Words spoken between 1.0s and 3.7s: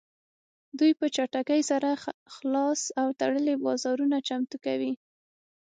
چټکۍ سره خلاص او تړلي